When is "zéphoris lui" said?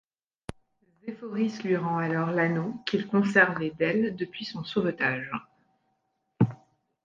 1.05-1.77